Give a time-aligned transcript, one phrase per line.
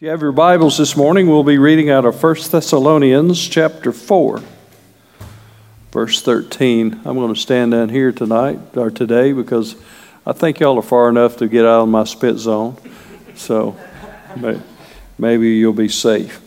[0.00, 3.92] If you have your Bibles this morning, we'll be reading out of 1 Thessalonians chapter
[3.92, 4.42] 4,
[5.92, 7.02] verse 13.
[7.04, 9.76] I'm going to stand down here tonight or today because
[10.24, 12.78] I think y'all are far enough to get out of my spit zone.
[13.34, 13.76] So
[15.18, 16.40] maybe you'll be safe.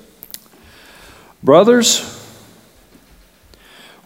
[1.44, 2.28] Brothers,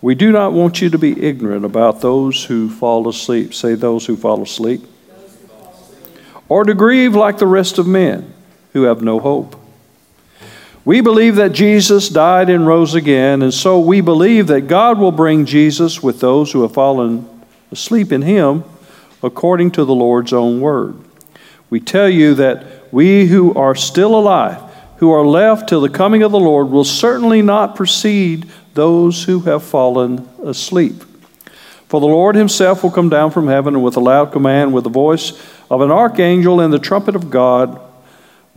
[0.02, 3.54] we do not want you to be ignorant about those who fall asleep.
[3.54, 4.82] Say, those who fall asleep.
[6.50, 8.34] Or to grieve like the rest of men
[8.78, 9.56] who have no hope.
[10.86, 15.12] We believe that Jesus died and rose again, and so we believe that God will
[15.12, 17.28] bring Jesus with those who have fallen
[17.72, 18.64] asleep in him
[19.22, 20.96] according to the Lord's own word.
[21.70, 24.62] We tell you that we who are still alive,
[24.98, 29.40] who are left till the coming of the Lord, will certainly not precede those who
[29.42, 31.04] have fallen asleep.
[31.90, 34.84] For the Lord himself will come down from heaven and with a loud command, with
[34.84, 35.34] the voice
[35.70, 37.82] of an archangel and the trumpet of God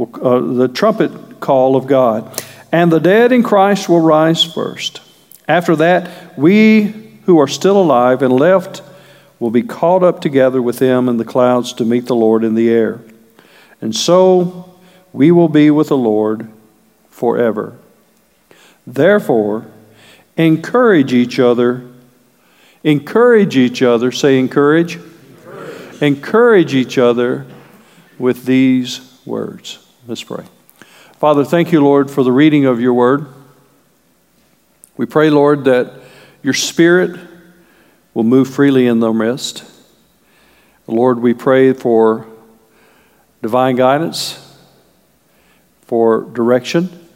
[0.00, 2.42] uh, the trumpet call of God.
[2.72, 5.00] And the dead in Christ will rise first.
[5.48, 6.84] After that, we
[7.26, 8.82] who are still alive and left
[9.40, 12.54] will be caught up together with them in the clouds to meet the Lord in
[12.54, 13.00] the air.
[13.80, 14.78] And so
[15.12, 16.48] we will be with the Lord
[17.08, 17.76] forever.
[18.86, 19.66] Therefore,
[20.36, 21.88] encourage each other.
[22.84, 24.12] Encourage each other.
[24.12, 24.96] Say, encourage.
[24.96, 27.46] Encourage, encourage each other
[28.18, 29.78] with these words.
[30.10, 30.44] Let's pray.
[31.20, 33.28] Father, thank you, Lord, for the reading of your word.
[34.96, 36.02] We pray, Lord, that
[36.42, 37.16] your spirit
[38.12, 39.64] will move freely in the midst.
[40.88, 42.26] Lord, we pray for
[43.40, 44.58] divine guidance,
[45.82, 47.08] for direction,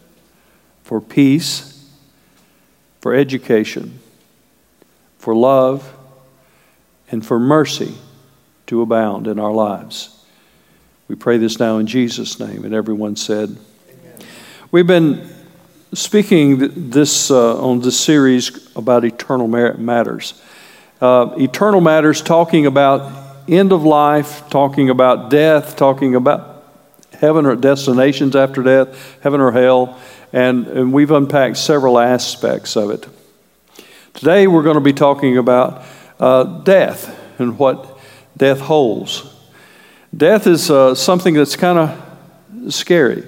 [0.84, 1.90] for peace,
[3.00, 3.98] for education,
[5.18, 5.96] for love,
[7.10, 7.96] and for mercy
[8.68, 10.13] to abound in our lives.
[11.06, 12.64] We pray this now in Jesus' name.
[12.64, 13.56] And everyone said,
[13.90, 14.26] Amen.
[14.70, 15.28] We've been
[15.92, 20.40] speaking this uh, on this series about eternal matters.
[21.02, 23.12] Uh, eternal matters, talking about
[23.46, 26.64] end of life, talking about death, talking about
[27.12, 29.98] heaven or destinations after death, heaven or hell,
[30.32, 33.06] and, and we've unpacked several aspects of it.
[34.14, 35.84] Today we're going to be talking about
[36.18, 37.98] uh, death and what
[38.38, 39.33] death holds.
[40.14, 43.24] Death is uh, something that's kind of scary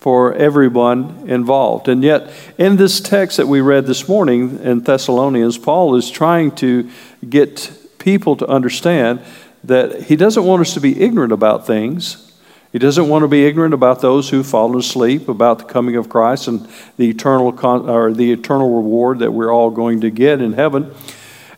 [0.00, 1.88] for everyone involved.
[1.88, 6.52] And yet, in this text that we read this morning in Thessalonians, Paul is trying
[6.56, 6.90] to
[7.28, 9.20] get people to understand
[9.64, 12.32] that he doesn't want us to be ignorant about things.
[12.72, 16.08] He doesn't want to be ignorant about those who've fallen asleep, about the coming of
[16.08, 20.40] Christ and the eternal con- or the eternal reward that we're all going to get
[20.40, 20.92] in heaven.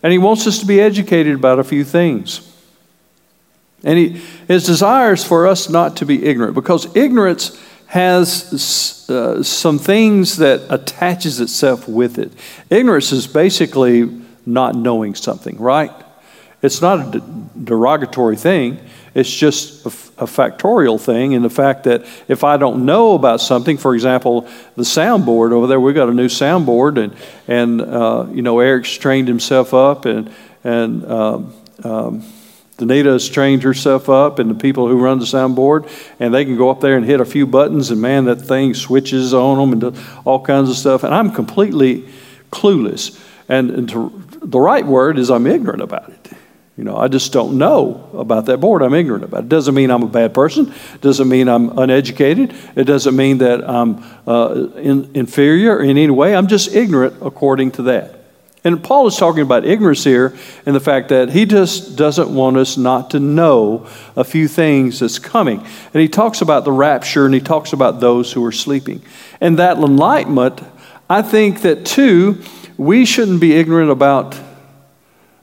[0.02, 2.47] And he wants us to be educated about a few things.
[3.84, 4.08] And he,
[4.48, 10.36] his desire is for us not to be ignorant because ignorance has uh, some things
[10.36, 12.32] that attaches itself with it.
[12.68, 15.92] Ignorance is basically not knowing something, right?
[16.60, 17.20] It's not a
[17.62, 18.78] derogatory thing.
[19.14, 19.88] It's just a,
[20.22, 24.42] a factorial thing in the fact that if I don't know about something, for example,
[24.76, 27.16] the soundboard over there, we got a new soundboard, and
[27.46, 30.30] and uh, you know Eric's trained himself up, and
[30.62, 32.24] and um, um,
[32.78, 35.90] Danita has trained herself up and the people who run the soundboard,
[36.20, 38.72] and they can go up there and hit a few buttons, and man, that thing
[38.72, 41.02] switches on them and does all kinds of stuff.
[41.02, 42.08] And I'm completely
[42.52, 43.20] clueless.
[43.48, 46.30] And, and to, the right word is I'm ignorant about it.
[46.76, 48.82] You know, I just don't know about that board.
[48.82, 49.48] I'm ignorant about it.
[49.48, 50.72] Doesn't mean I'm a bad person.
[51.00, 52.54] Doesn't mean I'm uneducated.
[52.76, 56.36] It doesn't mean that I'm uh, in, inferior in any way.
[56.36, 58.17] I'm just ignorant according to that.
[58.64, 60.36] And Paul is talking about ignorance here
[60.66, 63.86] and the fact that he just doesn't want us not to know
[64.16, 65.60] a few things that's coming.
[65.60, 69.02] And he talks about the rapture and he talks about those who are sleeping.
[69.40, 70.60] And that enlightenment,
[71.08, 72.42] I think that too,
[72.76, 74.38] we shouldn't be ignorant about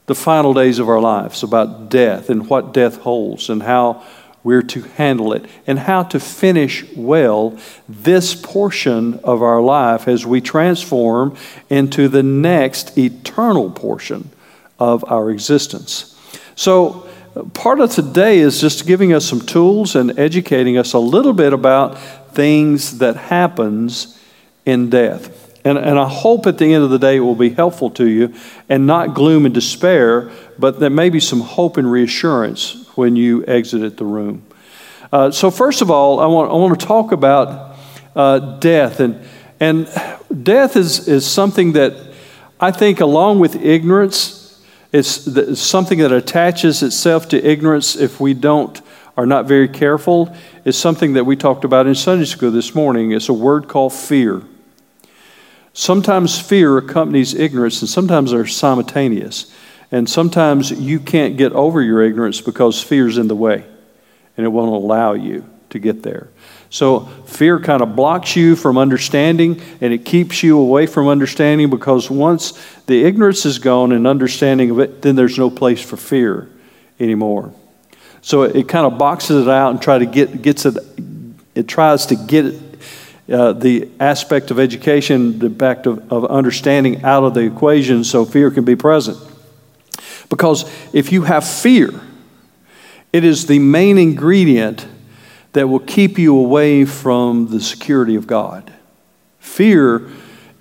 [0.06, 4.04] the final days of our lives, about death and what death holds and how
[4.46, 7.58] we're to handle it, and how to finish well
[7.88, 11.36] this portion of our life as we transform
[11.68, 14.30] into the next eternal portion
[14.78, 16.16] of our existence.
[16.54, 17.08] So,
[17.54, 21.52] part of today is just giving us some tools and educating us a little bit
[21.52, 21.98] about
[22.32, 24.16] things that happens
[24.64, 25.58] in death.
[25.64, 28.08] And, and I hope at the end of the day it will be helpful to
[28.08, 28.32] you
[28.68, 33.44] and not gloom and despair, but there may be some hope and reassurance when you
[33.46, 34.44] exited the room.
[35.12, 37.76] Uh, so, first of all, I want, I want to talk about
[38.14, 39.00] uh, death.
[39.00, 39.24] And,
[39.60, 39.88] and
[40.42, 41.94] death is, is something that
[42.58, 44.60] I think, along with ignorance,
[44.92, 48.80] it's, it's something that attaches itself to ignorance if we don't
[49.16, 50.34] are not very careful
[50.64, 53.12] is something that we talked about in Sunday school this morning.
[53.12, 54.42] It's a word called fear.
[55.72, 59.52] Sometimes fear accompanies ignorance, and sometimes they're simultaneous.
[59.90, 63.64] And sometimes you can't get over your ignorance because fear's in the way,
[64.36, 66.28] and it won't allow you to get there.
[66.70, 71.70] So fear kind of blocks you from understanding and it keeps you away from understanding
[71.70, 72.52] because once
[72.86, 76.48] the ignorance is gone and understanding of it, then there's no place for fear
[76.98, 77.54] anymore.
[78.20, 80.76] So it, it kind of boxes it out and try to get gets it.
[81.54, 82.54] It tries to get
[83.32, 88.24] uh, the aspect of education, the aspect of, of understanding out of the equation so
[88.24, 89.16] fear can be present.
[90.28, 92.00] Because if you have fear,
[93.12, 94.86] it is the main ingredient
[95.52, 98.72] that will keep you away from the security of God.
[99.38, 100.10] Fear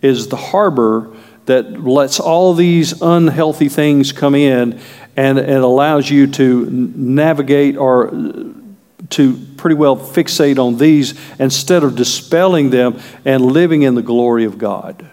[0.02, 1.14] is the harbor
[1.46, 4.80] that lets all these unhealthy things come in
[5.18, 8.08] and it allows you to navigate or
[9.10, 14.46] to pretty well fixate on these instead of dispelling them and living in the glory
[14.46, 15.10] of God.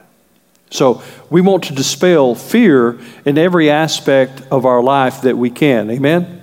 [0.72, 5.90] So we want to dispel fear in every aspect of our life that we can.
[5.90, 6.42] Amen?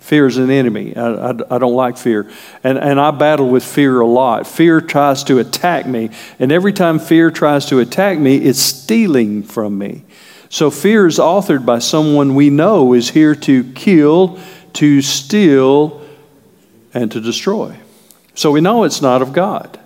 [0.00, 0.96] Fear is an enemy.
[0.96, 2.30] I, I, I, don't like fear.
[2.64, 4.46] And, and I battle with fear a lot.
[4.46, 6.08] Fear tries to attack me.
[6.38, 10.04] And every time fear tries to attack me, it's stealing from me.
[10.48, 14.40] So fear is authored by someone we know is here to kill,
[14.74, 16.00] to steal,
[16.94, 17.76] and to destroy.
[18.34, 19.78] So we know it's not of God.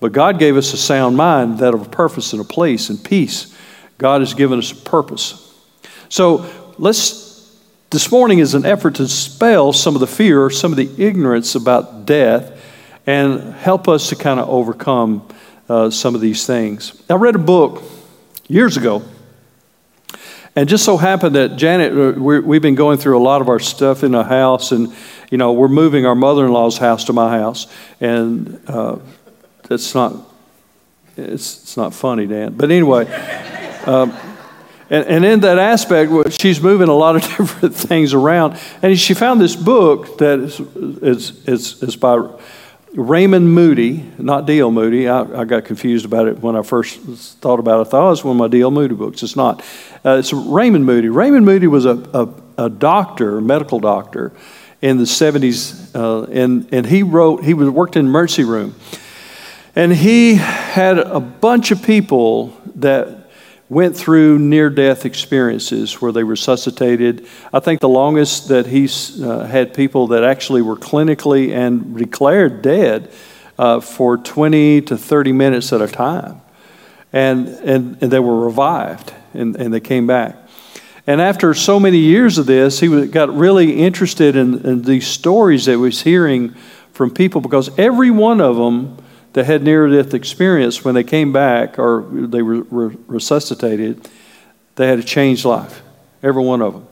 [0.00, 3.02] But God gave us a sound mind that of a purpose and a place and
[3.02, 3.54] peace.
[3.98, 5.44] God has given us a purpose.
[6.08, 6.48] So
[6.78, 7.28] let's
[7.90, 11.54] this morning is an effort to dispel some of the fear, some of the ignorance
[11.54, 12.62] about death,
[13.06, 15.26] and help us to kind of overcome
[15.70, 17.02] uh, some of these things.
[17.08, 17.82] I read a book
[18.46, 19.02] years ago,
[20.54, 23.48] and just so happened that Janet, uh, we have been going through a lot of
[23.48, 24.94] our stuff in the house, and
[25.30, 27.68] you know we're moving our mother-in-law's house to my house,
[28.02, 28.96] and uh,
[29.70, 30.14] it's not
[31.16, 32.54] it's, it's not funny, Dan.
[32.54, 33.06] But anyway.
[33.86, 34.12] Um,
[34.90, 38.58] and, and in that aspect, she's moving a lot of different things around.
[38.82, 42.28] And she found this book that is, is, is, is by
[42.94, 44.70] Raymond Moody, not D.L.
[44.70, 45.08] Moody.
[45.08, 47.00] I, I, got confused about it when I first
[47.40, 47.88] thought about it.
[47.88, 48.70] I thought oh, it was one of my D.L.
[48.70, 49.22] Moody books.
[49.22, 49.60] It's not.
[50.04, 51.08] Uh, it's Raymond Moody.
[51.08, 54.32] Raymond Moody was a, a, a doctor, a medical doctor
[54.80, 58.74] in the 70s, uh, and, and he wrote, he was, worked in emergency room.
[59.78, 63.28] And he had a bunch of people that
[63.68, 67.28] went through near death experiences where they resuscitated.
[67.52, 72.60] I think the longest that he's uh, had people that actually were clinically and declared
[72.60, 73.12] dead
[73.56, 76.40] uh, for 20 to 30 minutes at a time.
[77.12, 80.34] And, and, and they were revived and, and they came back.
[81.06, 85.66] And after so many years of this, he got really interested in, in these stories
[85.66, 86.56] that he was hearing
[86.92, 89.04] from people because every one of them
[89.38, 94.08] that had near death experience, when they came back or they were resuscitated,
[94.74, 95.80] they had a changed life,
[96.24, 96.88] every one of them.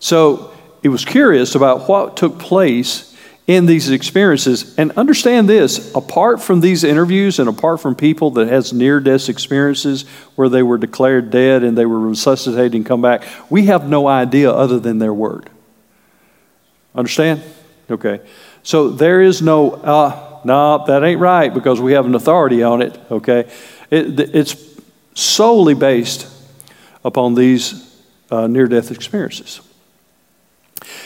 [0.00, 0.52] So
[0.82, 4.74] he was curious about what took place in these experiences.
[4.78, 9.28] And understand this apart from these interviews and apart from people that has near death
[9.28, 13.88] experiences where they were declared dead and they were resuscitated and come back, we have
[13.88, 15.48] no idea other than their word.
[16.96, 17.44] Understand?
[17.88, 18.20] Okay.
[18.64, 22.82] So there is no, uh, no, that ain't right because we have an authority on
[22.82, 23.50] it, okay?
[23.90, 24.56] It, it's
[25.14, 26.26] solely based
[27.04, 29.60] upon these uh, near death experiences.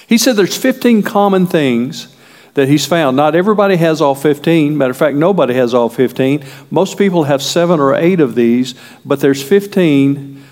[0.07, 2.15] He said there's 15 common things
[2.55, 3.17] that he's found.
[3.17, 4.79] Not everybody has all 15.
[4.79, 6.45] Matter of fact, nobody has all 15.
[6.71, 8.75] Most people have seven or eight of these,
[9.05, 10.43] but there's 15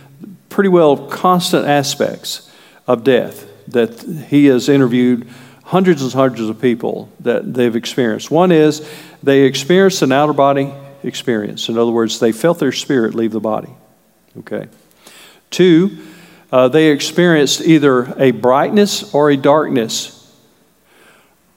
[0.48, 2.50] pretty well constant aspects
[2.86, 5.28] of death that he has interviewed
[5.72, 8.30] hundreds and hundreds of people that they've experienced.
[8.30, 8.86] One is
[9.22, 10.70] they experienced an outer body
[11.02, 11.70] experience.
[11.70, 13.70] In other words, they felt their spirit leave the body.
[14.40, 14.68] Okay.
[15.48, 15.96] Two,
[16.52, 20.30] uh, they experienced either a brightness or a darkness.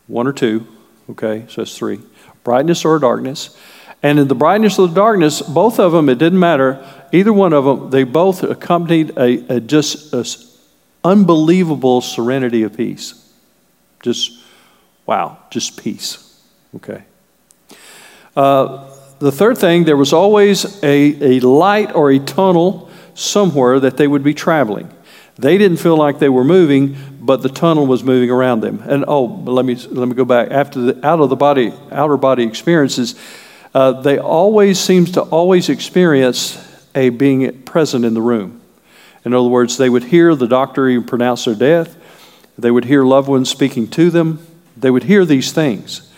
[0.08, 0.66] One or two.
[1.10, 2.00] Okay, so that's three.
[2.46, 3.60] Brightness or darkness.
[4.02, 6.82] And in the brightness or the darkness, both of them, it didn't matter.
[7.12, 10.26] Either one of them, they both accompanied a, a just a
[11.04, 13.25] unbelievable serenity of peace.
[14.06, 14.38] Just,
[15.08, 16.40] wow, just peace.
[16.76, 17.04] Okay.
[18.36, 23.98] Uh, the third thing, there was always a, a light or a tunnel somewhere that
[23.98, 24.94] they would be traveling.
[25.40, 28.84] They didn't feel like they were moving, but the tunnel was moving around them.
[28.86, 30.52] And oh, let me let me go back.
[30.52, 33.16] After the out of the body outer body experiences,
[33.74, 36.62] uh, they always seems to always experience
[36.94, 38.62] a being present in the room.
[39.26, 41.98] In other words, they would hear the doctor even pronounce their death.
[42.58, 44.46] They would hear loved ones speaking to them.
[44.78, 46.12] They would hear these things.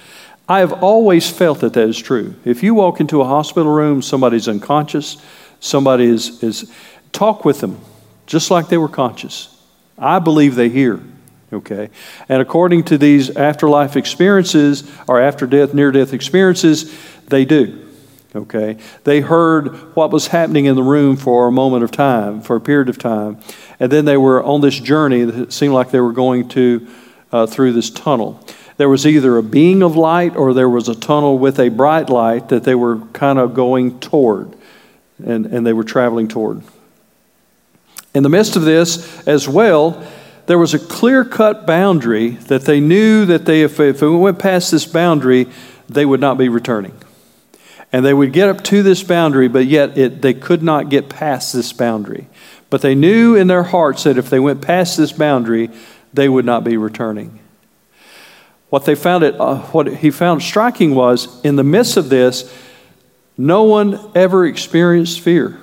[0.50, 2.36] I have always felt that that is true.
[2.46, 5.18] If you walk into a hospital room, somebody's unconscious,
[5.60, 6.72] somebody is, is
[7.12, 7.80] talk with them
[8.28, 9.54] just like they were conscious.
[9.98, 11.00] I believe they hear.
[11.52, 11.90] Okay?
[12.30, 16.94] And according to these afterlife experiences or after death, near death experiences,
[17.28, 17.87] they do.
[18.38, 18.78] Okay?
[19.04, 22.62] They heard what was happening in the room for a moment of time, for a
[22.62, 23.38] period of time.
[23.80, 26.88] And then they were on this journey that seemed like they were going to
[27.32, 28.44] uh, through this tunnel.
[28.78, 32.10] There was either a being of light or there was a tunnel with a bright
[32.10, 34.56] light that they were kind of going toward
[35.24, 36.62] and, and they were traveling toward.
[38.14, 40.06] In the midst of this, as well,
[40.46, 44.72] there was a clear cut boundary that they knew that they, if, if went past
[44.72, 45.48] this boundary,
[45.90, 46.94] they would not be returning.
[47.92, 51.10] And they would get up to this boundary, but yet it, they could not get
[51.10, 52.28] past this boundary.
[52.70, 55.70] But they knew in their hearts that if they went past this boundary,
[56.14, 57.40] they would not be returning.
[58.70, 62.54] What they found it, uh, what he found striking was in the midst of this,
[63.38, 65.58] no one ever experienced fear.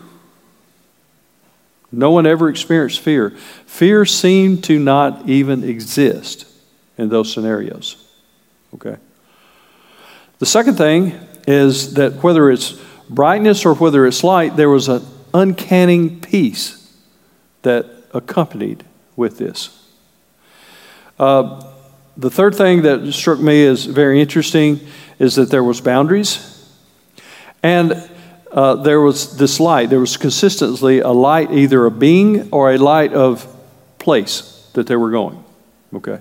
[1.93, 3.31] No one ever experienced fear.
[3.67, 6.47] Fear seemed to not even exist
[6.97, 7.97] in those scenarios.
[8.75, 8.97] Okay.
[10.39, 12.73] The second thing is that whether it's
[13.09, 16.81] brightness or whether it's light, there was an uncanny peace
[17.63, 18.85] that accompanied
[19.17, 19.81] with this.
[21.19, 21.65] Uh,
[22.17, 24.81] the third thing that struck me as very interesting
[25.19, 26.51] is that there was boundaries
[27.63, 28.11] and
[28.53, 29.91] uh, there was this light.
[29.91, 33.47] There was consistently a light, either a being or a light of
[33.99, 35.43] place that they were going.
[35.93, 36.21] Okay.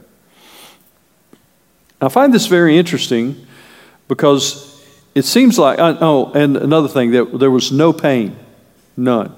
[2.01, 3.45] I find this very interesting
[4.07, 4.72] because
[5.15, 8.35] it seems like, oh, and another thing, that there was no pain.
[8.97, 9.35] None.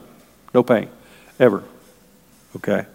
[0.54, 0.90] No pain.
[1.40, 1.64] Ever.
[2.56, 2.86] Okay.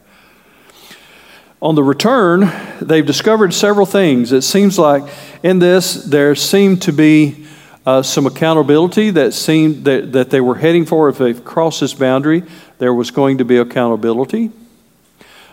[1.62, 4.32] On the return, they've discovered several things.
[4.32, 5.04] It seems like
[5.42, 7.46] in this, there seemed to be
[7.84, 11.10] uh, some accountability that seemed that, that they were heading for.
[11.10, 12.44] If they crossed this boundary,
[12.78, 14.50] there was going to be accountability,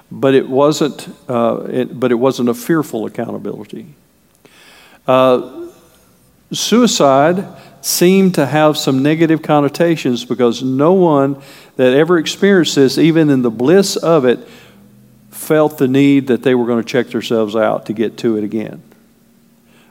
[0.10, 1.10] but it wasn't.
[1.28, 3.88] Uh, it, but it wasn't a fearful accountability.
[5.06, 5.57] Uh,
[6.52, 7.46] suicide
[7.82, 11.42] seemed to have some negative connotations because no one
[11.76, 14.40] that ever experienced this, even in the bliss of it,
[15.30, 18.44] felt the need that they were going to check themselves out to get to it
[18.44, 18.82] again.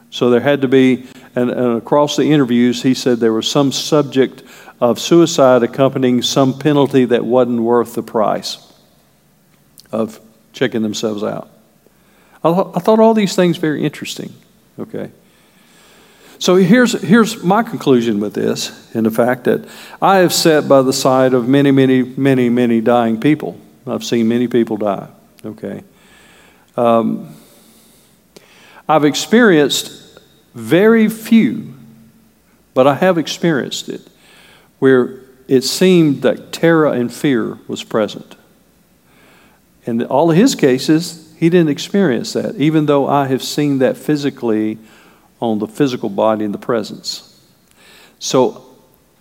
[0.09, 3.71] So there had to be, and, and, across the interviews, he said there was some
[3.71, 4.43] subject
[4.79, 8.57] of suicide accompanying some penalty that wasn't worth the price
[9.91, 10.19] of
[10.53, 11.49] checking themselves out.
[12.43, 14.33] I, I thought all these things very interesting.
[14.79, 15.11] Okay.
[16.39, 19.67] So here's, here's my conclusion with this, in the fact that
[20.01, 23.59] I have sat by the side of many, many, many, many dying people.
[23.87, 25.09] I've seen many people die.
[25.43, 25.83] Okay.
[26.75, 27.35] Um,
[28.87, 30.19] I've experienced
[30.53, 31.73] very few,
[32.73, 34.07] but I have experienced it,
[34.79, 38.35] where it seemed that terror and fear was present.
[39.85, 43.97] In all of his cases, he didn't experience that, even though I have seen that
[43.97, 44.77] physically
[45.39, 47.39] on the physical body in the presence.
[48.19, 48.65] So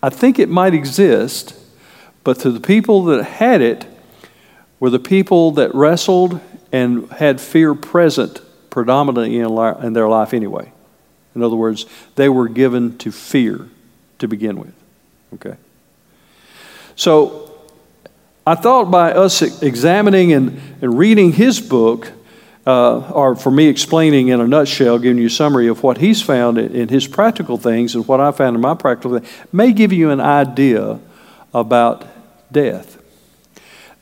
[0.02, 1.54] I think it might exist,
[2.24, 3.86] but to the people that had it,
[4.78, 6.40] were the people that wrestled
[6.72, 10.70] and had fear present predominantly in, their life anyway.
[11.34, 13.68] In other words, they were given to fear
[14.18, 14.74] to begin with.
[15.34, 15.56] Okay?
[16.94, 17.58] So
[18.46, 22.12] I thought by us examining and, and reading his book,
[22.66, 26.20] uh, or for me explaining in a nutshell, giving you a summary of what he's
[26.20, 29.72] found in, in his practical things and what I found in my practical things, may
[29.72, 30.98] give you an idea
[31.54, 32.04] about
[32.50, 33.00] death.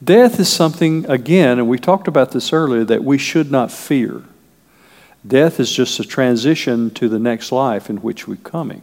[0.03, 4.23] Death is something, again, and we talked about this earlier, that we should not fear.
[5.27, 8.83] Death is just a transition to the next life in which we're coming.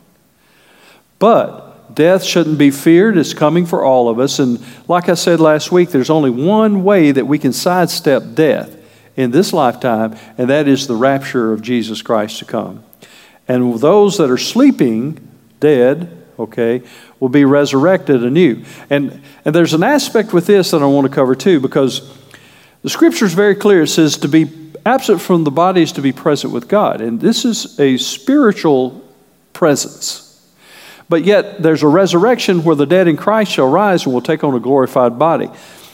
[1.19, 3.17] But death shouldn't be feared.
[3.17, 4.39] It's coming for all of us.
[4.39, 8.80] And like I said last week, there's only one way that we can sidestep death
[9.15, 12.83] in this lifetime, and that is the rapture of Jesus Christ to come.
[13.47, 15.19] And those that are sleeping,
[15.59, 16.81] dead, okay,
[17.19, 18.63] will be resurrected anew.
[18.89, 22.17] And, and there's an aspect with this that I want to cover too, because
[22.81, 23.83] the scripture is very clear.
[23.83, 24.49] It says to be
[24.85, 27.01] absent from the body is to be present with God.
[27.01, 29.07] And this is a spiritual
[29.53, 30.27] presence.
[31.09, 34.43] But yet there's a resurrection where the dead in Christ shall rise and will take
[34.43, 35.49] on a glorified body.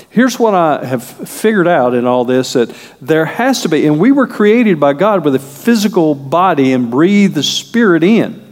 [0.09, 3.99] Here's what I have figured out in all this that there has to be, and
[3.99, 8.45] we were created by God with a physical body and breathe the Spirit in.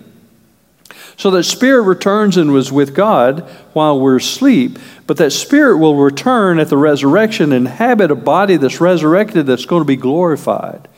[1.17, 5.95] So that spirit returns and was with God while we're asleep, but that spirit will
[5.95, 10.89] return at the resurrection, and inhabit a body that's resurrected that's going to be glorified.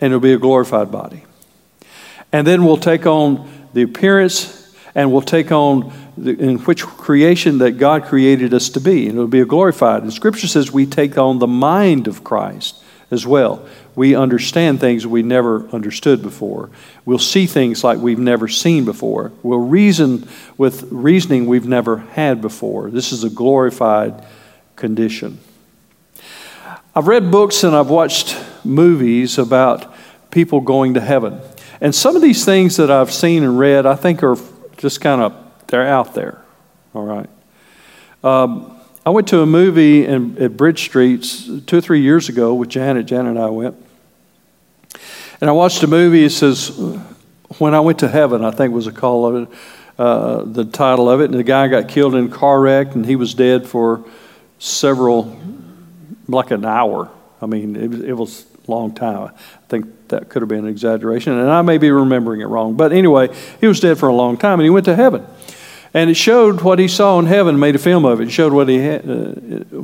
[0.00, 1.24] and it'll be a glorified body.
[2.32, 5.92] And then we'll take on the appearance and we'll take on
[6.26, 10.02] in which creation that God created us to be, and it'll be glorified.
[10.02, 13.66] And Scripture says we take on the mind of Christ as well.
[13.96, 16.70] We understand things we never understood before.
[17.04, 19.32] We'll see things like we've never seen before.
[19.42, 22.90] We'll reason with reasoning we've never had before.
[22.90, 24.24] This is a glorified
[24.76, 25.40] condition.
[26.94, 29.94] I've read books and I've watched movies about
[30.30, 31.40] people going to heaven.
[31.80, 34.36] And some of these things that I've seen and read, I think are
[34.76, 36.42] just kind of, they're out there.
[36.94, 37.30] All right.
[38.22, 42.54] Um, I went to a movie in, at Bridge Streets two or three years ago
[42.54, 43.06] with Janet.
[43.06, 43.76] Janet and I went.
[45.40, 46.24] And I watched a movie.
[46.24, 46.68] It says,
[47.58, 49.58] When I Went to Heaven, I think was the call of it,
[49.98, 51.30] uh, the title of it.
[51.30, 54.04] And the guy got killed in a car wreck and he was dead for
[54.58, 55.40] several,
[56.28, 57.10] like an hour.
[57.40, 59.32] I mean, it, it was a long time.
[59.34, 61.32] I think that could have been an exaggeration.
[61.38, 62.76] And I may be remembering it wrong.
[62.76, 65.26] But anyway, he was dead for a long time and he went to heaven.
[65.92, 68.28] And it showed what he saw in heaven, made a film of it.
[68.28, 69.32] It showed what he, had, uh,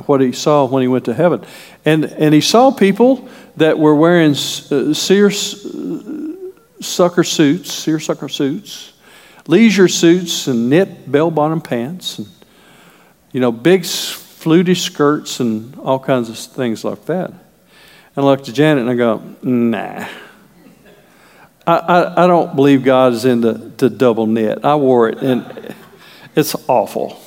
[0.05, 1.43] what he saw when he went to heaven.
[1.83, 4.93] And, and he saw people that were wearing uh, seersucker
[7.25, 8.93] suits, seersucker suits,
[9.47, 12.27] leisure suits, and knit bell bottom pants, and,
[13.33, 17.31] you know, big fluty skirts, and all kinds of things like that.
[17.31, 17.37] And
[18.15, 20.07] I looked at Janet and I go, nah.
[21.67, 24.63] I, I, I don't believe God is into to double knit.
[24.63, 25.75] I wore it, and
[26.37, 27.19] it's awful.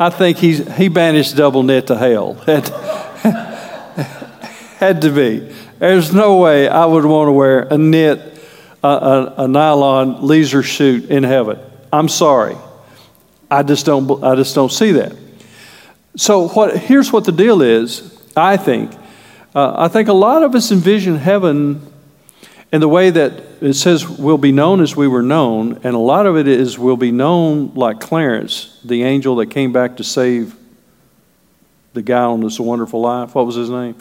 [0.00, 2.34] I think he's, he banished double knit to hell.
[2.46, 2.68] Had,
[4.78, 5.54] had to be.
[5.78, 8.18] There's no way I would want to wear a knit,
[8.82, 11.58] a, a, a nylon leisure suit in heaven.
[11.92, 12.56] I'm sorry.
[13.50, 15.14] I just don't, I just don't see that.
[16.16, 18.92] So what, here's what the deal is, I think.
[19.54, 21.89] Uh, I think a lot of us envision heaven
[22.72, 25.98] in the way that it says we'll be known as we were known, and a
[25.98, 30.04] lot of it is we'll be known like Clarence, the angel that came back to
[30.04, 30.54] save
[31.92, 33.34] the guy on this wonderful life.
[33.34, 33.96] What was his name?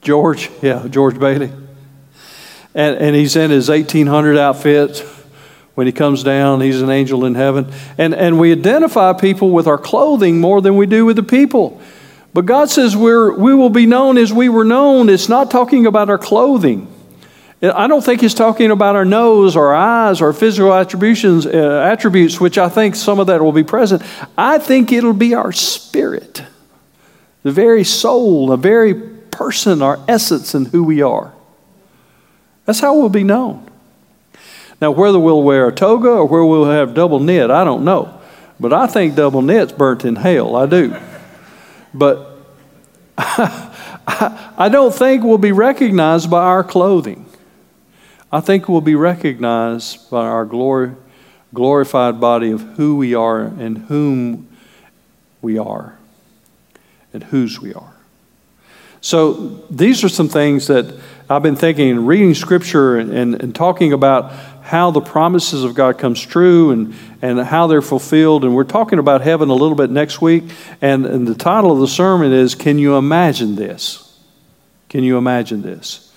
[0.00, 1.50] George, yeah, George Bailey.
[2.74, 5.00] And, and he's in his 1800 outfit.
[5.74, 7.72] When he comes down, he's an angel in heaven.
[7.96, 11.80] And, and we identify people with our clothing more than we do with the people.
[12.34, 15.08] But God says we're, we will be known as we were known.
[15.08, 16.92] It's not talking about our clothing.
[17.60, 22.40] I don't think he's talking about our nose, our eyes, our physical attributions, uh, attributes,
[22.40, 24.02] which I think some of that will be present.
[24.36, 26.44] I think it'll be our spirit,
[27.42, 31.32] the very soul, the very person, our essence, and who we are.
[32.64, 33.68] That's how we'll be known.
[34.80, 38.20] Now, whether we'll wear a toga or where we'll have double knit, I don't know.
[38.60, 40.54] But I think double knit's burnt in hell.
[40.54, 40.96] I do.
[41.92, 42.36] But
[43.18, 47.27] I don't think we'll be recognized by our clothing.
[48.30, 50.92] I think we'll be recognized by our glory,
[51.54, 54.48] glorified body of who we are and whom
[55.40, 55.98] we are
[57.14, 57.94] and whose we are.
[59.00, 59.32] So
[59.70, 60.94] these are some things that
[61.30, 65.74] I've been thinking and reading scripture and, and, and, talking about how the promises of
[65.74, 68.44] God comes true and, and how they're fulfilled.
[68.44, 70.44] And we're talking about heaven a little bit next week.
[70.82, 74.04] And, and the title of the sermon is Can You Imagine This?
[74.88, 76.12] Can you imagine this?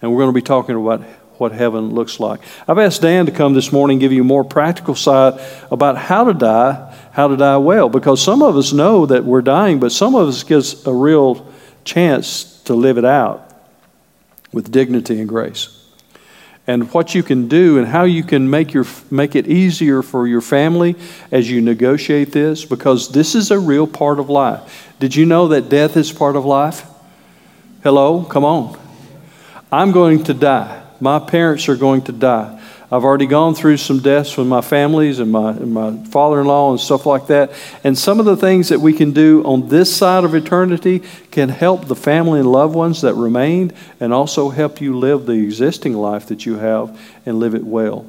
[0.00, 1.02] And we're going to be talking about
[1.38, 2.40] what heaven looks like.
[2.66, 6.24] I've asked Dan to come this morning and give you more practical side about how
[6.24, 9.92] to die, how to die well, because some of us know that we're dying, but
[9.92, 11.46] some of us gets a real
[11.84, 13.44] chance to live it out
[14.52, 15.74] with dignity and grace.
[16.66, 20.26] And what you can do and how you can make, your, make it easier for
[20.26, 20.96] your family
[21.32, 24.92] as you negotiate this, because this is a real part of life.
[25.00, 26.86] Did you know that death is part of life?
[27.82, 28.22] Hello?
[28.22, 28.78] Come on.
[29.72, 30.82] I'm going to die.
[31.00, 32.60] My parents are going to die.
[32.90, 36.46] I've already gone through some deaths with my families and my, and my father in
[36.46, 37.52] law and stuff like that.
[37.84, 41.50] And some of the things that we can do on this side of eternity can
[41.50, 45.92] help the family and loved ones that remained and also help you live the existing
[45.94, 48.06] life that you have and live it well.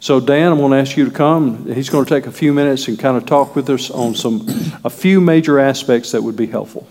[0.00, 1.72] So, Dan, I'm going to ask you to come.
[1.72, 4.48] He's going to take a few minutes and kind of talk with us on some
[4.82, 6.88] a few major aspects that would be helpful.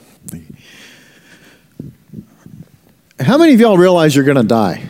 [3.20, 4.88] How many of y'all realize you're going to die?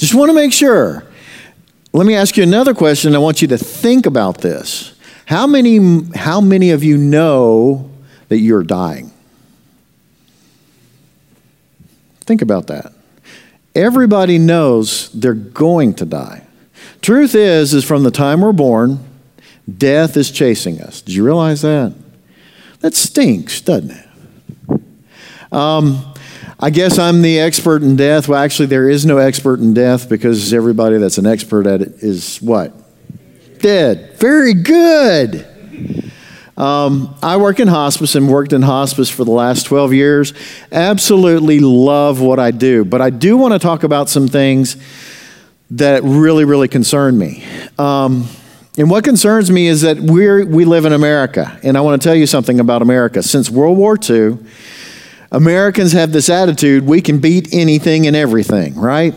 [0.00, 1.04] Just want to make sure.
[1.92, 3.14] Let me ask you another question.
[3.14, 4.94] I want you to think about this.
[5.26, 7.90] How many, how many of you know
[8.28, 9.12] that you're dying?
[12.22, 12.94] Think about that.
[13.74, 16.46] Everybody knows they're going to die.
[17.02, 19.00] Truth is, is from the time we're born,
[19.76, 21.02] death is chasing us.
[21.02, 21.94] Did you realize that?
[22.80, 24.82] That stinks, doesn't it?
[25.52, 26.09] Um,
[26.62, 28.28] I guess I'm the expert in death.
[28.28, 32.02] Well, actually, there is no expert in death because everybody that's an expert at it
[32.02, 32.74] is what?
[33.60, 34.18] Dead.
[34.18, 35.46] Very good.
[36.58, 40.34] Um, I work in hospice and worked in hospice for the last 12 years.
[40.70, 42.84] Absolutely love what I do.
[42.84, 44.76] But I do want to talk about some things
[45.70, 47.42] that really, really concern me.
[47.78, 48.28] Um,
[48.76, 51.58] and what concerns me is that we we live in America.
[51.62, 53.22] And I want to tell you something about America.
[53.22, 54.36] Since World War II,
[55.32, 59.14] Americans have this attitude we can beat anything and everything, right?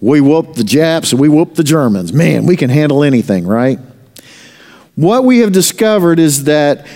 [0.00, 2.12] We whoop the Japs, we whoop the Germans.
[2.12, 3.78] Man, we can handle anything, right?
[4.94, 6.86] What we have discovered is that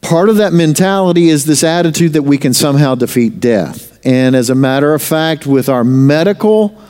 [0.00, 3.98] part of that mentality is this attitude that we can somehow defeat death.
[4.04, 6.80] And as a matter of fact, with our medical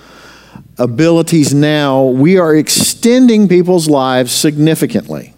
[0.79, 5.36] abilities now, we are extending people's lives significantly.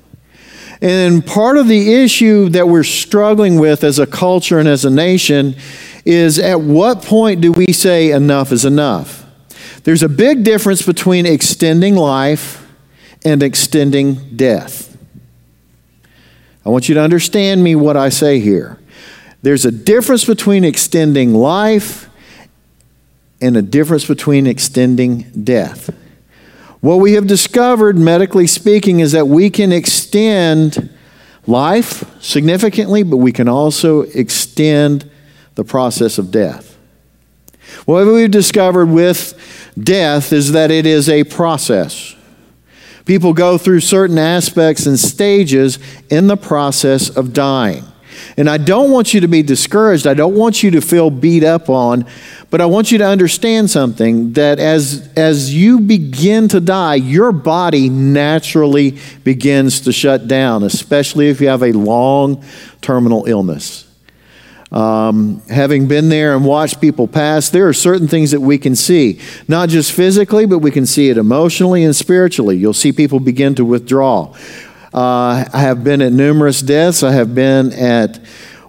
[0.81, 4.91] And part of the issue that we're struggling with as a culture and as a
[4.91, 5.57] nation
[6.05, 9.25] is at what point do we say enough is enough?
[9.83, 12.67] There's a big difference between extending life
[13.25, 14.97] and extending death.
[16.64, 18.79] I want you to understand me what I say here.
[19.43, 22.09] There's a difference between extending life
[23.41, 25.91] and a difference between extending death.
[26.81, 30.95] What we have discovered, medically speaking, is that we can extend
[31.47, 35.11] life significantly, but we can also extend
[35.57, 36.77] the process of death.
[37.85, 39.35] What we've discovered with
[39.79, 42.14] death is that it is a process.
[43.05, 45.79] People go through certain aspects and stages
[46.11, 47.85] in the process of dying.
[48.38, 50.07] And I don't want you to be discouraged.
[50.07, 52.07] I don't want you to feel beat up on,
[52.51, 57.33] but I want you to understand something that as, as you begin to die, your
[57.33, 62.44] body naturally begins to shut down, especially if you have a long
[62.81, 63.87] terminal illness.
[64.70, 68.77] Um, having been there and watched people pass, there are certain things that we can
[68.77, 72.57] see, not just physically, but we can see it emotionally and spiritually.
[72.57, 74.33] You'll see people begin to withdraw.
[74.92, 77.03] Uh, I have been at numerous deaths.
[77.03, 78.20] I have been at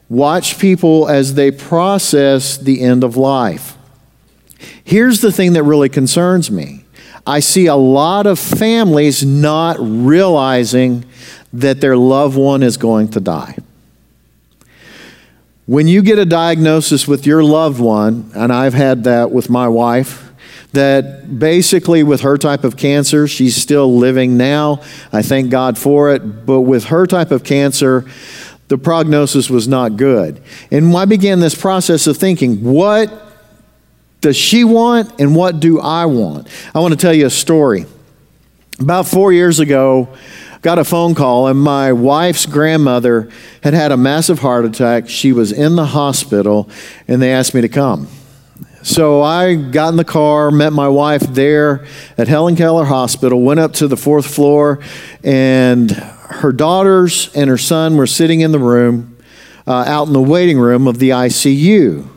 [0.10, 3.78] watch people as they process the end of life.
[4.84, 6.84] Here's the thing that really concerns me
[7.26, 11.06] I see a lot of families not realizing
[11.54, 13.58] that their loved one is going to die.
[15.66, 19.68] When you get a diagnosis with your loved one, and I've had that with my
[19.68, 20.29] wife,
[20.74, 24.82] that basically with her type of cancer, she's still living now.
[25.12, 26.46] I thank God for it.
[26.46, 28.06] But with her type of cancer,
[28.68, 30.42] the prognosis was not good.
[30.72, 33.12] And I began this process of thinking, what
[34.22, 36.48] does she want and what do I want?
[36.76, 37.86] I want to tell you a story.
[38.80, 40.08] About four years ago,
[40.62, 43.30] got a phone call, and my wife's grandmother
[43.64, 45.10] had had a massive heart attack.
[45.10, 46.70] She was in the hospital,
[47.08, 48.08] and they asked me to come.
[48.82, 51.86] So I got in the car, met my wife there
[52.18, 54.80] at Helen Keller Hospital, went up to the fourth floor,
[55.24, 59.18] and her daughters and her son were sitting in the room,
[59.68, 62.08] uh, out in the waiting room of the ICU.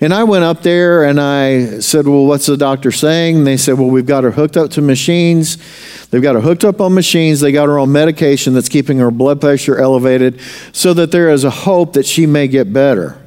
[0.00, 3.36] And I went up there and I said, Well, what's the doctor saying?
[3.36, 5.56] And they said, Well, we've got her hooked up to machines.
[6.08, 7.40] They've got her hooked up on machines.
[7.40, 10.40] They got her on medication that's keeping her blood pressure elevated
[10.72, 13.25] so that there is a hope that she may get better.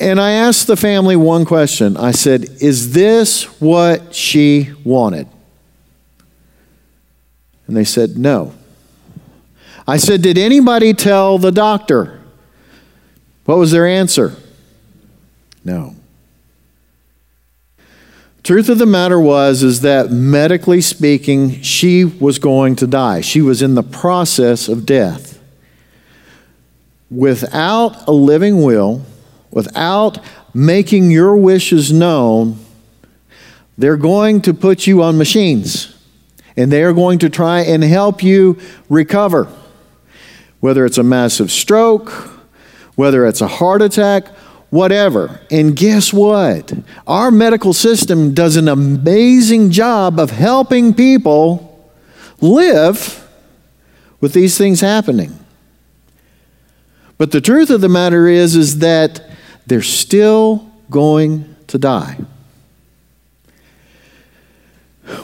[0.00, 1.96] And I asked the family one question.
[1.96, 5.28] I said, Is this what she wanted?
[7.66, 8.54] And they said, No.
[9.86, 12.20] I said, Did anybody tell the doctor?
[13.44, 14.34] What was their answer?
[15.64, 15.94] No.
[18.42, 23.22] Truth of the matter was is that medically speaking, she was going to die.
[23.22, 25.40] She was in the process of death.
[27.10, 29.02] Without a living will,
[29.54, 30.18] without
[30.52, 32.58] making your wishes known,
[33.78, 35.96] they're going to put you on machines
[36.56, 39.48] and they are going to try and help you recover.
[40.60, 42.10] Whether it's a massive stroke,
[42.96, 44.26] whether it's a heart attack,
[44.70, 45.40] whatever.
[45.50, 46.72] And guess what?
[47.06, 51.92] Our medical system does an amazing job of helping people
[52.40, 53.28] live
[54.20, 55.38] with these things happening.
[57.18, 59.30] But the truth of the matter is is that
[59.66, 62.18] they're still going to die.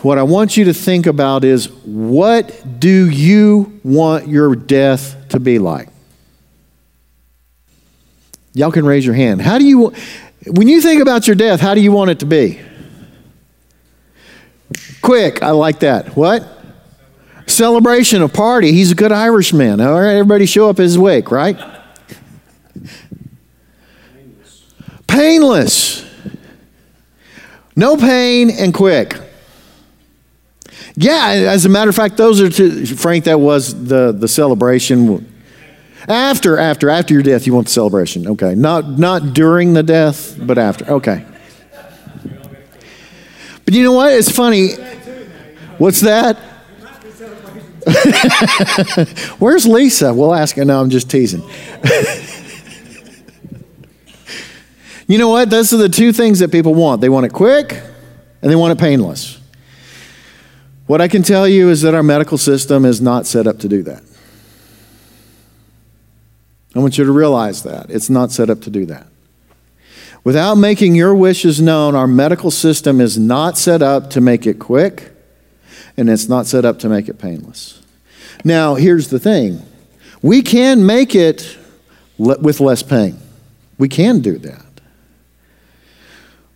[0.03, 5.41] What I want you to think about is what do you want your death to
[5.41, 5.89] be like?
[8.53, 9.41] Y'all can raise your hand.
[9.41, 9.93] How do you,
[10.47, 12.61] when you think about your death, how do you want it to be?
[15.01, 16.17] Quick, I like that.
[16.17, 16.47] What?
[17.47, 18.73] Celebration, a party.
[18.73, 19.81] He's a good Irishman.
[19.81, 21.59] All right, everybody show up his wake, right?
[25.11, 26.07] Painless.
[27.77, 29.17] No pain and quick.
[30.97, 35.33] Yeah, as a matter of fact, those are two, Frank, that was the, the celebration.
[36.09, 38.27] After, after, after your death, you want the celebration.
[38.27, 38.55] Okay.
[38.55, 40.85] Not, not during the death, but after.
[40.91, 41.25] Okay.
[43.65, 44.13] But you know what?
[44.13, 44.73] It's funny.
[45.79, 46.37] What's that?
[49.39, 50.13] Where's Lisa?
[50.13, 50.65] We'll ask her.
[50.65, 51.43] No, I'm just teasing.
[55.11, 55.51] you know what?
[55.51, 57.01] Those are the two things that people want.
[57.01, 57.73] They want it quick
[58.43, 59.41] and they want it painless.
[60.87, 63.69] What I can tell you is that our medical system is not set up to
[63.69, 64.03] do that.
[66.75, 67.91] I want you to realize that.
[67.91, 69.07] It's not set up to do that.
[70.23, 74.59] Without making your wishes known, our medical system is not set up to make it
[74.59, 75.11] quick,
[75.97, 77.83] and it's not set up to make it painless.
[78.45, 79.63] Now, here's the thing
[80.23, 81.57] we can make it
[82.19, 83.19] with less pain.
[83.79, 84.70] We can do that.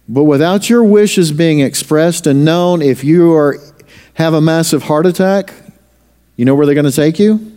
[0.09, 3.59] But without your wishes being expressed and known, if you are
[4.15, 5.53] have a massive heart attack,
[6.37, 7.53] you know where they're going to take you?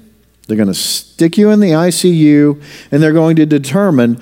[0.47, 4.21] They're going to stick you in the ICU and they're going to determine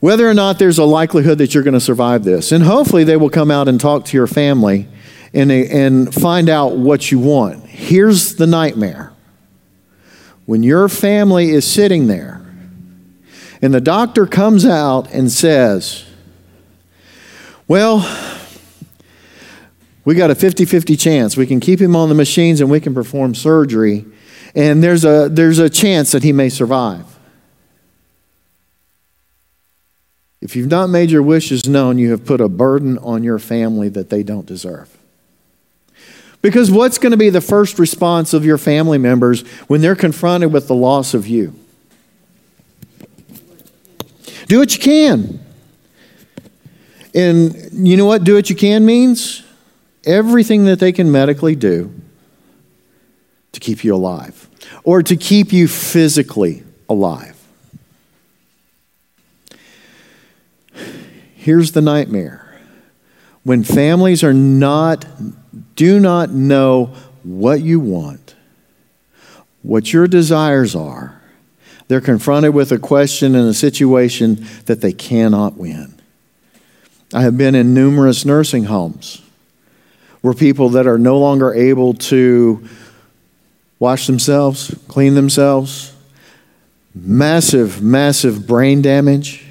[0.00, 2.52] whether or not there's a likelihood that you're going to survive this.
[2.52, 4.86] And hopefully they will come out and talk to your family
[5.34, 7.64] and, and find out what you want.
[7.66, 9.12] Here's the nightmare
[10.46, 12.46] when your family is sitting there
[13.60, 16.07] and the doctor comes out and says,
[17.68, 17.98] Well,
[20.06, 21.36] we got a 50 50 chance.
[21.36, 24.06] We can keep him on the machines and we can perform surgery.
[24.54, 27.04] And there's a, there's a chance that he may survive.
[30.40, 33.90] If you've not made your wishes known, you have put a burden on your family
[33.90, 34.96] that they don't deserve.
[36.40, 40.54] Because what's going to be the first response of your family members when they're confronted
[40.54, 41.52] with the loss of you?
[44.46, 45.44] Do what you can.
[47.18, 49.42] And you know what do what you can means?
[50.08, 51.92] everything that they can medically do
[53.52, 54.48] to keep you alive
[54.84, 57.36] or to keep you physically alive.
[61.34, 62.44] Here's the nightmare.
[63.42, 65.06] When families are not,
[65.76, 68.34] do not know what you want,
[69.62, 71.20] what your desires are,
[71.86, 75.97] they're confronted with a question and a situation that they cannot win.
[77.14, 79.22] I have been in numerous nursing homes
[80.20, 82.68] where people that are no longer able to
[83.78, 85.94] wash themselves, clean themselves.
[86.94, 89.46] Massive, massive brain damage.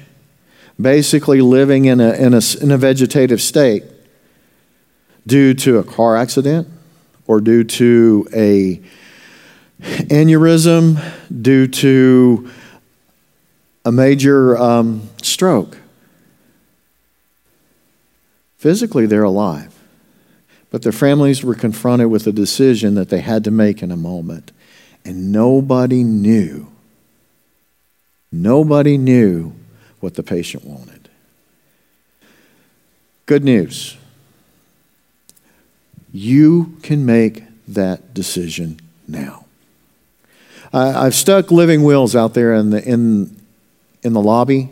[0.80, 3.82] Basically, living in a, in a, in a vegetative state
[5.26, 6.68] due to a car accident
[7.26, 8.80] or due to a
[9.80, 11.02] aneurysm,
[11.42, 12.50] due to
[13.84, 15.78] a major um, stroke.
[18.58, 19.74] Physically, they're alive.
[20.70, 23.96] But their families were confronted with a decision that they had to make in a
[23.96, 24.52] moment.
[25.04, 26.70] And nobody knew.
[28.30, 29.54] Nobody knew
[30.00, 31.08] what the patient wanted.
[33.26, 33.96] Good news.
[36.12, 39.44] You can make that decision now.
[40.72, 43.36] I, have stuck living wills out there in the, in,
[44.02, 44.70] in the lobby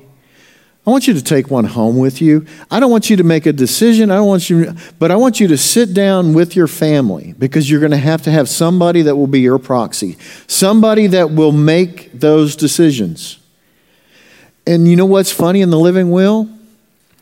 [0.86, 2.46] I want you to take one home with you.
[2.70, 4.12] I don't want you to make a decision.
[4.12, 7.68] I don't want you, but I want you to sit down with your family because
[7.68, 11.50] you're going to have to have somebody that will be your proxy, somebody that will
[11.50, 13.38] make those decisions.
[14.64, 16.48] And you know what's funny in the living will?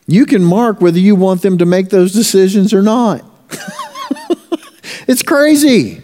[0.05, 3.25] You can mark whether you want them to make those decisions or not.
[5.07, 6.03] it's crazy.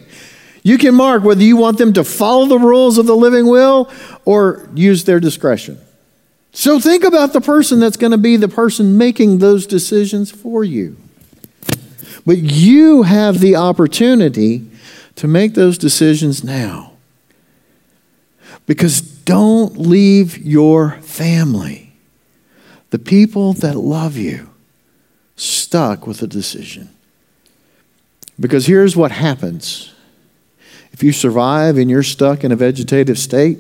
[0.64, 3.92] You can mark whether you want them to follow the rules of the living will
[4.26, 5.80] or use their discretion.
[6.52, 10.64] So think about the person that's going to be the person making those decisions for
[10.64, 10.98] you.
[12.26, 14.70] But you have the opportunity
[15.16, 16.94] to make those decisions now.
[18.68, 21.94] Because don't leave your family,
[22.90, 24.50] the people that love you,
[25.36, 26.90] stuck with a decision.
[28.40, 29.94] Because here's what happens
[30.92, 33.58] if you survive and you're stuck in a vegetative state,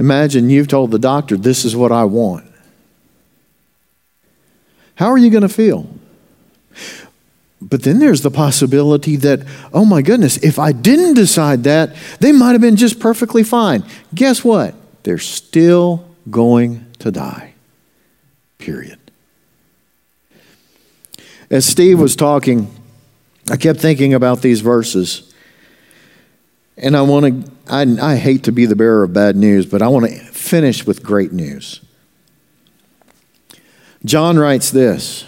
[0.00, 2.50] Imagine you've told the doctor, This is what I want.
[4.94, 5.86] How are you going to feel?
[7.60, 9.40] But then there's the possibility that,
[9.74, 13.84] oh my goodness, if I didn't decide that, they might have been just perfectly fine.
[14.14, 14.74] Guess what?
[15.02, 17.52] They're still going to die.
[18.56, 18.98] Period.
[21.50, 22.74] As Steve was talking,
[23.50, 25.34] I kept thinking about these verses.
[26.78, 29.80] And I want to, I, I hate to be the bearer of bad news, but
[29.80, 31.80] I want to finish with great news.
[34.04, 35.24] John writes this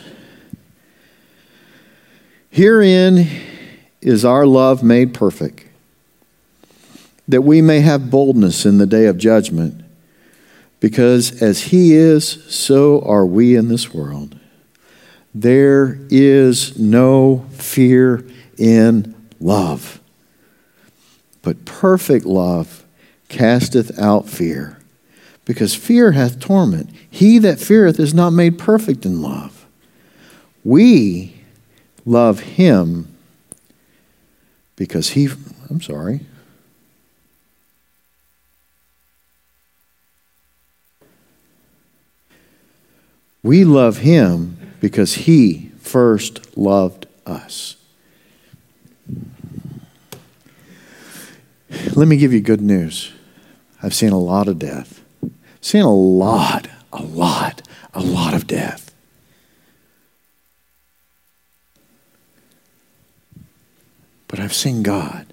[2.51, 3.29] Herein
[4.01, 5.67] is our love made perfect,
[7.29, 9.79] that we may have boldness in the day of judgment.
[10.81, 14.37] Because as he is, so are we in this world.
[15.33, 18.27] There is no fear
[18.59, 20.01] in love,
[21.43, 22.85] but perfect love
[23.29, 24.79] casteth out fear,
[25.45, 26.91] because fear hath torment.
[27.11, 29.67] He that feareth is not made perfect in love.
[30.65, 31.35] We
[32.05, 33.09] love him
[34.77, 35.29] because he,
[35.69, 36.21] I'm sorry.
[43.43, 47.77] We love him because he first loved us.
[51.95, 53.13] Let me give you good news.
[53.83, 55.03] I've seen a lot of death.
[55.23, 57.63] I've seen a lot, a lot,
[57.95, 58.95] a lot of death.
[64.29, 65.27] But I've seen God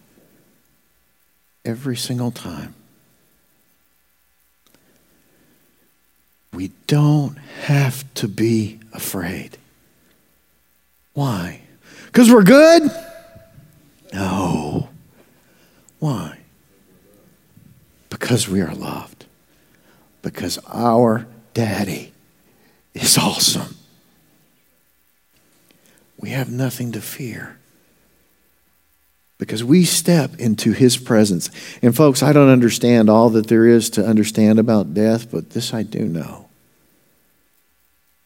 [1.64, 2.76] every single time.
[6.54, 9.58] We don't have to be afraid.
[11.14, 11.62] Why?
[12.08, 12.92] Because we're good?
[14.12, 14.89] No.
[16.00, 16.40] Why?
[18.10, 19.26] Because we are loved.
[20.22, 22.14] Because our daddy
[22.94, 23.76] is awesome.
[26.18, 27.58] We have nothing to fear
[29.38, 31.50] because we step into his presence.
[31.82, 35.74] And, folks, I don't understand all that there is to understand about death, but this
[35.74, 36.50] I do know.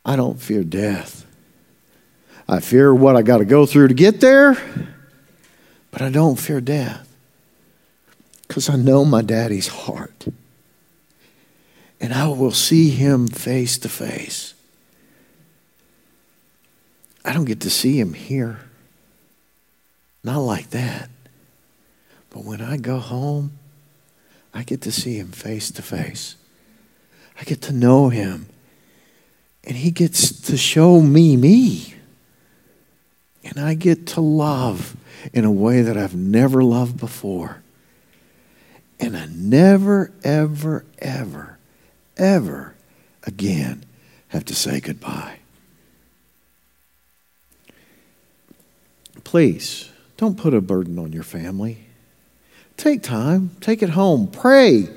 [0.04, 1.26] I don't fear death.
[2.50, 4.58] I fear what I got to go through to get there,
[5.92, 7.13] but I don't fear death
[8.54, 10.28] because I know my daddy's heart.
[12.00, 14.54] And I will see him face to face.
[17.26, 18.60] I don't get to see him here.
[20.24, 21.10] Not like that.
[22.30, 23.54] But when I go home,
[24.54, 26.36] I get to see him face to face.
[27.42, 28.46] I get to know him.
[29.64, 31.96] And he gets to show me me.
[33.44, 34.96] And I get to love
[35.34, 37.63] in a way that I've never loved before.
[39.04, 41.58] And I never, ever, ever,
[42.16, 42.74] ever
[43.24, 43.84] again
[44.30, 45.40] have to say goodbye.
[49.26, 51.80] Please don't put a burden on your family.
[52.78, 54.88] Take time, take it home, pray.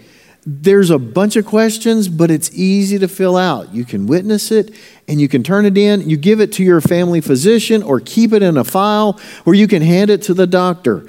[0.46, 3.74] There's a bunch of questions, but it's easy to fill out.
[3.74, 4.72] You can witness it
[5.08, 6.08] and you can turn it in.
[6.08, 9.66] You give it to your family physician or keep it in a file or you
[9.66, 11.08] can hand it to the doctor.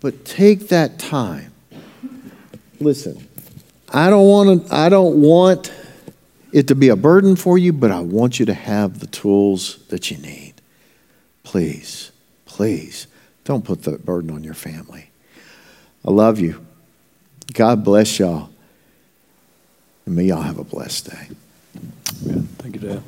[0.00, 1.53] But take that time.
[2.80, 3.26] Listen,
[3.92, 5.72] I don't want to, I don't want
[6.52, 9.78] it to be a burden for you, but I want you to have the tools
[9.88, 10.54] that you need.
[11.42, 12.12] Please,
[12.46, 13.06] please
[13.44, 15.10] don't put that burden on your family.
[16.04, 16.64] I love you.
[17.52, 18.50] God bless y'all.
[20.06, 21.28] And may y'all have a blessed day.
[22.22, 23.02] Yeah, thank you, Dad.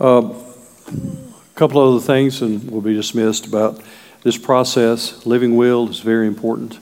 [0.00, 0.32] Uh,
[0.90, 3.82] a couple other things, and we'll be dismissed about
[4.22, 5.26] this process.
[5.26, 6.78] Living will is very important.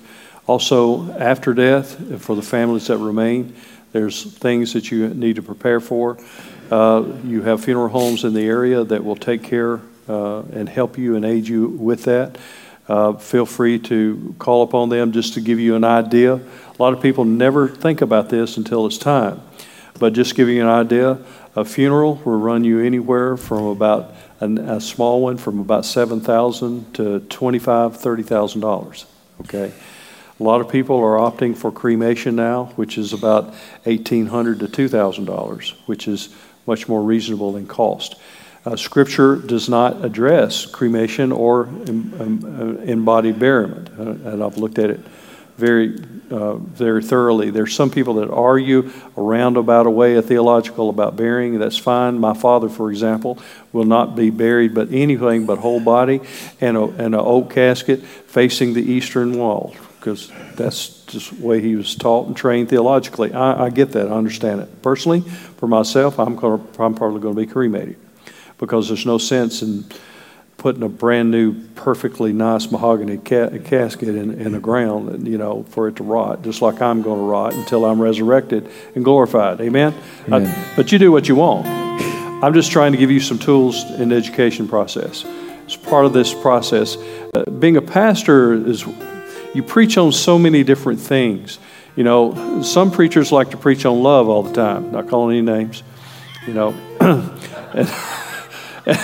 [0.46, 3.54] Also, after death, for the families that remain,
[3.92, 6.18] there's things that you need to prepare for.
[6.70, 10.98] Uh, you have funeral homes in the area that will take care uh, and help
[10.98, 12.38] you and aid you with that.
[12.88, 16.34] Uh, feel free to call upon them just to give you an idea.
[16.34, 19.40] A lot of people never think about this until it's time.
[19.98, 21.18] But just giving you an idea,
[21.56, 26.20] a funeral will run you anywhere from about an, a small one from about seven
[26.20, 29.06] thousand to twenty-five, thirty thousand dollars.
[29.40, 29.72] Okay,
[30.38, 33.44] a lot of people are opting for cremation now, which is about
[33.84, 36.28] 1,800 to two thousand dollars, which is
[36.66, 38.16] much more reasonable in cost.
[38.66, 44.80] Uh, scripture does not address cremation or um, uh, embodied burial, uh, and I've looked
[44.80, 45.00] at it
[45.56, 45.96] very,
[46.30, 47.50] uh, very thoroughly.
[47.50, 51.58] There's some people that argue around about a way, a theological about burying.
[51.58, 52.18] That's fine.
[52.18, 53.38] My father, for example,
[53.72, 56.20] will not be buried, but anything but whole body
[56.60, 59.74] and a, and an oak casket facing the eastern wall,
[60.06, 63.34] because that's just the way he was taught and trained theologically.
[63.34, 64.06] I, I get that.
[64.06, 64.80] I understand it.
[64.80, 67.96] Personally, for myself, I'm, gonna, I'm probably going to be cremated
[68.56, 69.84] because there's no sense in
[70.58, 75.64] putting a brand new, perfectly nice mahogany ca- casket in, in the ground, you know,
[75.70, 79.60] for it to rot, just like I'm going to rot until I'm resurrected and glorified.
[79.60, 79.92] Amen?
[80.28, 80.46] Amen.
[80.46, 81.66] I, but you do what you want.
[81.66, 85.24] I'm just trying to give you some tools in the education process.
[85.64, 86.96] It's part of this process.
[87.34, 88.86] Uh, being a pastor is,
[89.54, 91.58] you preach on so many different things.
[91.96, 95.46] You know, some preachers like to preach on love all the time, not calling any
[95.46, 95.82] names.
[96.46, 96.70] You know,
[97.00, 97.88] and,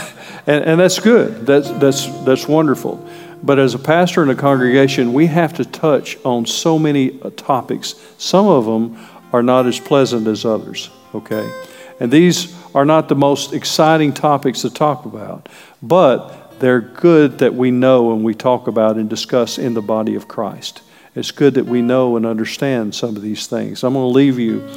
[0.47, 1.47] and, and that's good.
[1.47, 3.07] That's, that's, that's wonderful.
[3.43, 7.31] But as a pastor in a congregation, we have to touch on so many uh,
[7.31, 7.95] topics.
[8.19, 8.97] Some of them
[9.33, 11.51] are not as pleasant as others, okay?
[11.99, 15.49] And these are not the most exciting topics to talk about,
[15.83, 20.15] but they're good that we know and we talk about and discuss in the body
[20.15, 20.81] of Christ.
[21.17, 23.83] It's good that we know and understand some of these things.
[23.83, 24.71] I'm going to leave you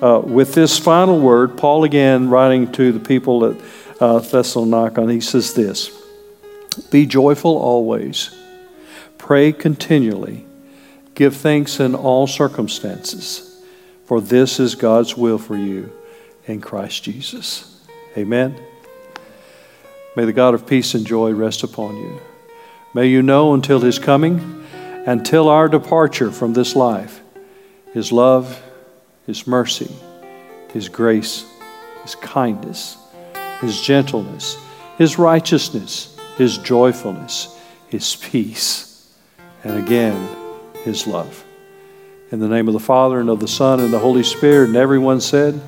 [0.00, 1.58] uh, with this final word.
[1.58, 3.56] Paul, again, writing to the people at
[4.00, 5.90] uh, Thessalonica, he says this
[6.92, 8.32] Be joyful always,
[9.18, 10.46] pray continually,
[11.16, 13.60] give thanks in all circumstances,
[14.06, 15.90] for this is God's will for you
[16.46, 17.84] in Christ Jesus.
[18.16, 18.71] Amen.
[20.14, 22.20] May the God of peace and joy rest upon you.
[22.94, 24.66] May you know until his coming,
[25.06, 27.20] until our departure from this life,
[27.94, 28.62] his love,
[29.26, 29.90] his mercy,
[30.72, 31.46] his grace,
[32.02, 32.98] his kindness,
[33.60, 34.58] his gentleness,
[34.98, 37.58] his righteousness, his joyfulness,
[37.88, 39.10] his peace,
[39.64, 40.28] and again,
[40.84, 41.44] his love.
[42.30, 44.76] In the name of the Father, and of the Son, and the Holy Spirit, and
[44.76, 45.60] everyone said,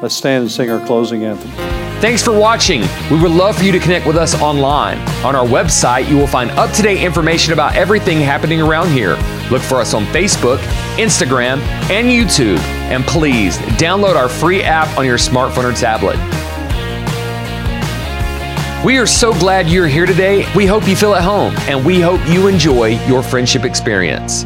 [0.00, 1.71] Let's stand and sing our closing anthem.
[2.02, 2.80] Thanks for watching.
[3.12, 4.98] We would love for you to connect with us online.
[5.24, 9.14] On our website, you will find up to date information about everything happening around here.
[9.52, 10.58] Look for us on Facebook,
[10.96, 11.58] Instagram,
[11.92, 12.58] and YouTube.
[12.90, 16.16] And please download our free app on your smartphone or tablet.
[18.84, 20.52] We are so glad you're here today.
[20.56, 24.44] We hope you feel at home, and we hope you enjoy your friendship experience.